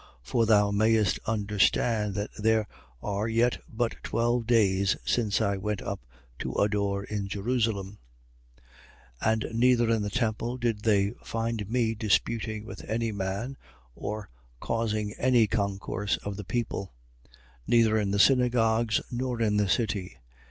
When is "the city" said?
19.57-20.17